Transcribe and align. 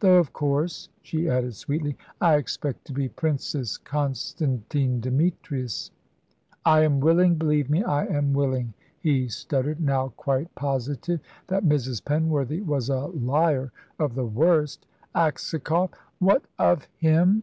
Though 0.00 0.16
of 0.16 0.32
course," 0.32 0.88
she 1.02 1.28
added 1.28 1.54
sweetly, 1.54 1.98
"I 2.18 2.36
expect 2.36 2.86
to 2.86 2.94
be 2.94 3.10
Princess 3.10 3.76
Constantine 3.76 5.00
Demetrius." 5.00 5.90
"I 6.64 6.82
am 6.82 6.98
willing 6.98 7.34
believe 7.34 7.68
me, 7.68 7.84
I 7.84 8.06
am 8.06 8.32
willing," 8.32 8.72
he 9.00 9.28
stuttered, 9.28 9.78
now 9.78 10.14
quite 10.16 10.54
positive 10.54 11.20
that 11.48 11.66
Mrs. 11.66 12.02
Penworthy 12.02 12.62
was 12.64 12.88
a 12.88 13.00
liar 13.08 13.70
of 13.98 14.14
the 14.14 14.24
worst. 14.24 14.86
"Aksakoff" 15.14 15.90
"What 16.26 16.46
of 16.58 16.88
him?" 16.96 17.42